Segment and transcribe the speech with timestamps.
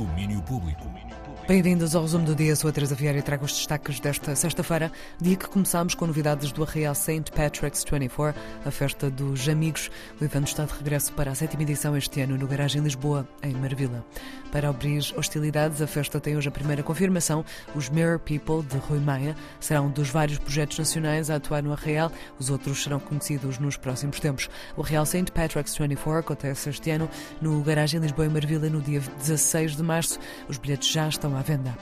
[0.00, 0.88] Domínio Público.
[1.50, 2.54] Bem-vindos ao resumo do dia.
[2.54, 6.52] Sou a Teresa Vieira e trago os destaques desta sexta-feira, dia que começamos com novidades
[6.52, 7.24] do Arraial St.
[7.34, 9.90] Patrick's 24, a festa dos amigos.
[10.20, 13.52] O evento está de regresso para a sétima edição este ano no Garagem Lisboa, em
[13.52, 14.04] Marvila.
[14.52, 17.44] Para abrir hostilidades, a festa tem hoje a primeira confirmação.
[17.74, 21.72] Os Mirror People, de Rui Maia, serão um dos vários projetos nacionais a atuar no
[21.72, 22.12] Arraial.
[22.38, 24.48] Os outros serão conhecidos nos próximos tempos.
[24.76, 25.32] O Arraial St.
[25.32, 27.10] Patrick's 24 acontece este ano
[27.40, 30.18] no Garagem Lisboa, em Marvila, no dia 16 de março.
[30.48, 31.76] Os bilhetes já estão à venda.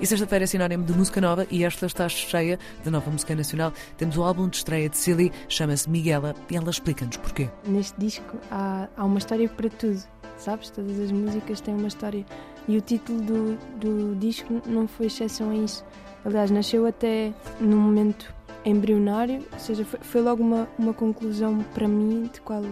[0.00, 3.72] E sexta-feira é sinónimo de música nova e esta está cheia de nova música nacional.
[3.96, 7.48] Temos o álbum de estreia de Silly, chama-se Miguela, e ela explica-nos porquê.
[7.66, 10.02] Neste disco há, há uma história para tudo,
[10.36, 10.70] sabes?
[10.70, 12.24] Todas as músicas têm uma história.
[12.68, 15.84] E o título do, do disco não foi exceção a isso.
[16.24, 21.86] Aliás, nasceu até num momento embrionário, ou seja, foi, foi logo uma, uma conclusão para
[21.86, 22.62] mim de qual,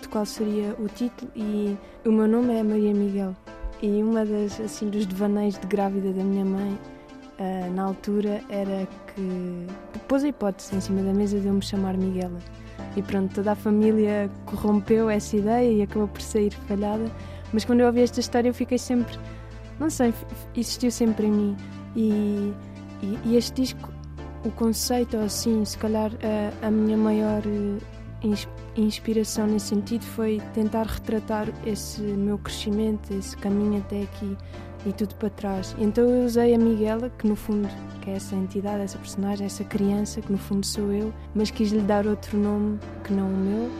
[0.00, 1.30] de qual seria o título.
[1.34, 3.34] E o meu nome é Maria Miguel.
[3.82, 6.78] E uma das assim dos devaneios de grávida da minha mãe
[7.38, 9.66] uh, na altura era que
[10.08, 12.38] pôs a hipótese em cima da mesa de eu me chamar Miguela.
[12.96, 17.10] E pronto, toda a família corrompeu essa ideia e acabou por sair falhada.
[17.52, 19.18] Mas quando eu ouvi esta história eu fiquei sempre,
[19.78, 20.12] não sei,
[20.56, 21.56] existiu sempre em mim.
[21.96, 22.52] E,
[23.02, 23.92] e, e este disco,
[24.44, 26.10] o conceito, assim, se calhar
[26.62, 27.42] a, a minha maior
[28.76, 34.36] inspiração nesse sentido foi tentar retratar esse meu crescimento, esse caminho até aqui
[34.86, 35.74] e tudo para trás.
[35.78, 37.68] Então eu usei a Miguela, que no fundo
[38.00, 41.80] que é essa entidade, essa personagem, essa criança, que no fundo sou eu, mas quis-lhe
[41.80, 43.70] dar outro nome que não o meu.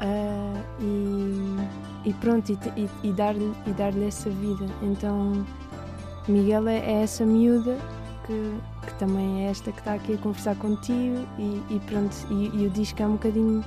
[0.00, 4.64] Uh, e, e, pronto, e, e, dar-lhe dar essa vida.
[4.82, 5.46] Então,
[6.26, 7.76] Miguela é essa miúda
[8.26, 12.62] que, que também é esta que está aqui a conversar contigo e, e pronto, e,
[12.62, 13.62] e o disco é um bocadinho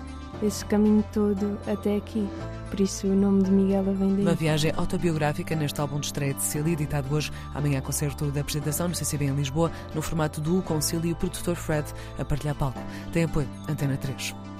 [0.45, 2.27] esse caminho todo até aqui.
[2.69, 4.21] Por isso o nome de Miguela vem daí.
[4.23, 8.87] Uma viagem autobiográfica neste álbum de estreia de Cília, editado hoje, amanhã concerto da apresentação
[8.87, 11.87] no CCB em Lisboa, no formato duo com e o produtor Fred
[12.19, 12.79] a partilhar palco.
[13.11, 14.52] Tem apoio Antena 3.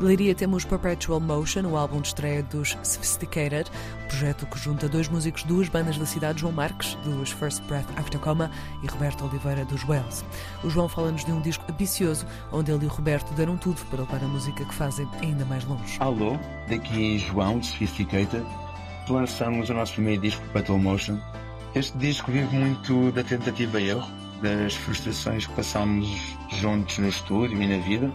[0.00, 3.70] De Leiria temos Perpetual Motion, o álbum de estreia dos Sophisticated,
[4.08, 8.18] projeto que junta dois músicos, duas bandas da cidade, João Marques, dos First Breath After
[8.18, 8.50] Coma,
[8.82, 10.24] e Roberto Oliveira, dos Wells.
[10.64, 14.00] O João fala-nos de um disco ambicioso, onde ele e o Roberto deram tudo para
[14.00, 15.98] levar a música que fazem ainda mais longe.
[16.00, 18.46] Alô, daqui João, de Sophisticated.
[19.06, 21.18] Lançamos o nosso primeiro disco, Perpetual Motion.
[21.74, 26.08] Este disco vive muito da tentativa e erro, das frustrações que passamos
[26.58, 28.10] juntos no estúdio e na vida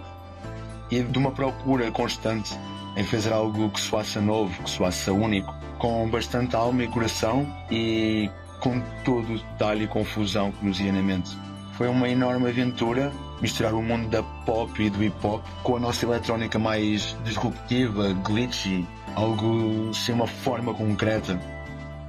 [0.91, 2.57] e de uma procura constante
[2.95, 8.29] em fazer algo que soasse novo, que soasse único, com bastante alma e coração e
[8.59, 11.37] com todo o detalhe e confusão que nos ia na mente.
[11.77, 15.79] Foi uma enorme aventura misturar o mundo da pop e do hip hop com a
[15.79, 21.39] nossa eletrónica mais disruptiva, glitchy, algo sem uma forma concreta.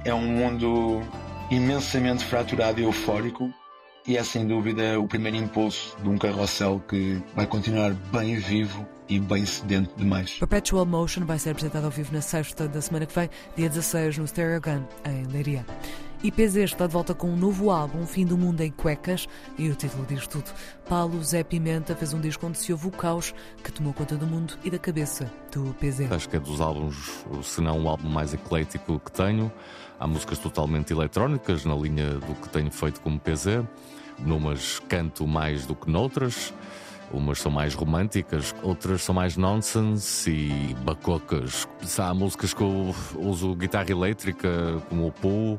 [0.05, 1.01] É um mundo
[1.51, 3.53] imensamente fraturado e eufórico
[4.07, 8.87] e é sem dúvida o primeiro impulso de um carrossel que vai continuar bem vivo
[9.09, 10.33] e bem sedento demais.
[10.39, 14.17] Perpetual Motion vai ser apresentado ao vivo na sexta da semana que vem, dia 16,
[14.17, 15.65] no Stereo Gun, em Leiria.
[16.23, 19.69] E PZ está de volta com um novo álbum, Fim do Mundo em Cuecas, e
[19.69, 20.51] o título diz tudo.
[20.89, 24.25] Paulo Zé Pimenta fez um disco onde se ouve o caos que tomou conta do
[24.25, 26.11] mundo e da cabeça do PZ.
[26.11, 29.51] Acho que é dos álbuns, se não o álbum mais eclético que tenho.
[29.99, 33.63] Há músicas totalmente eletrónicas, na linha do que tenho feito como PZ.
[34.17, 36.51] Numas canto mais do que noutras.
[37.11, 41.65] Umas são mais românticas, outras são mais nonsense e bacocas.
[41.97, 45.57] Há músicas que eu uso guitarra elétrica, como o Pooh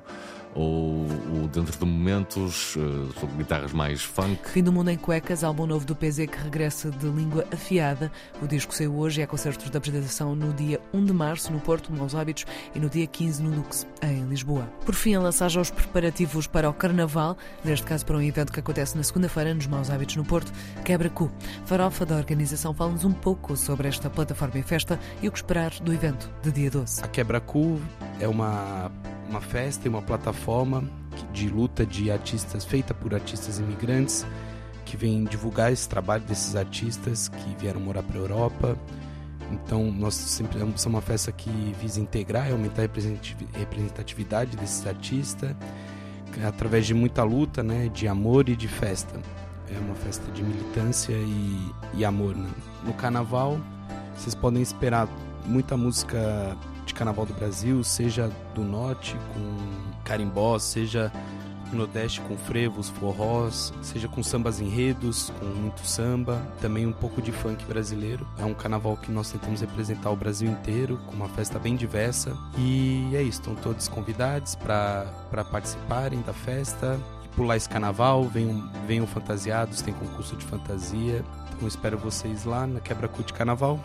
[0.55, 4.49] ou, ou dentro de momentos uh, sobre guitarras mais funk.
[4.51, 8.11] Fim do Mundo em Cuecas, álbum novo do PZ que regressa de língua afiada.
[8.43, 11.61] O disco saiu hoje e há concertos de apresentação no dia 1 de março no
[11.61, 14.65] Porto, Maus Hábitos, e no dia 15 no Lux, em Lisboa.
[14.85, 18.53] Por fim, a lançar já os preparativos para o Carnaval, neste caso para um evento
[18.53, 20.53] que acontece na segunda-feira nos Maus Hábitos no Porto,
[20.85, 21.31] Quebra Cu.
[21.65, 25.71] Farofa da organização fala-nos um pouco sobre esta plataforma em festa e o que esperar
[25.81, 27.03] do evento de dia 12.
[27.03, 27.81] A Quebra Cu
[28.21, 28.91] é uma
[29.29, 30.85] uma festa e uma plataforma
[31.33, 34.27] de luta de artistas feita por artistas imigrantes
[34.85, 38.79] que vem divulgar esse trabalho desses artistas que vieram morar para a Europa.
[39.53, 41.51] Então, nós sempre somos uma festa que
[41.81, 45.55] visa integrar e aumentar a representatividade desses artistas
[46.47, 49.21] através de muita luta, né, de amor e de festa.
[49.75, 52.35] É uma festa de militância e, e amor.
[52.35, 52.49] Né?
[52.85, 53.59] No carnaval,
[54.17, 55.09] vocês podem esperar
[55.45, 56.57] muita música
[56.99, 61.13] carnaval do Brasil, seja do norte com carimbó, seja
[61.71, 67.31] Nordeste com frevos, forrós, seja com sambas enredos, com muito samba, também um pouco de
[67.31, 68.27] funk brasileiro.
[68.39, 72.35] É um carnaval que nós tentamos representar o Brasil inteiro, com uma festa bem diversa.
[72.57, 78.25] E é isso, estão todos convidados para participarem da festa e pular esse carnaval.
[78.25, 81.23] Venham, venham fantasiados, tem concurso de fantasia.
[81.55, 83.79] Então espero vocês lá na Quebra Cut Carnaval,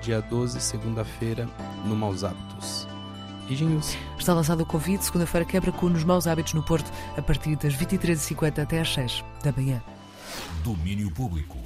[0.00, 1.48] dia 12, segunda-feira,
[1.84, 2.86] no Maus Hábitos.
[3.46, 3.96] Beijinhos.
[4.18, 7.74] Está lançado o convite, segunda-feira quebra com nos maus hábitos no Porto, a partir das
[7.74, 9.82] 23h50 até às 6 da manhã.
[10.62, 11.56] Domínio Público.